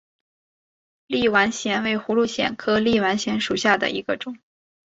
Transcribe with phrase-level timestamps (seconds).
[1.05, 4.35] 立碗藓为葫芦藓科立碗藓属下的一个种。